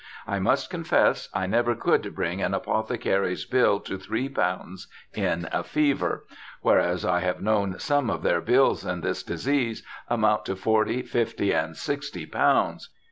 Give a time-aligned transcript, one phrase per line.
[0.25, 5.63] I must confess, I never could bring an Apothecary's Bill to three pounds in a
[5.63, 6.25] fever;
[6.63, 11.53] whereas I have known some of their bills in this disease amount to forty, fifty,
[11.53, 12.89] and sixty Pounds.